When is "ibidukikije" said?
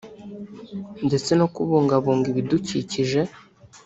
2.33-3.21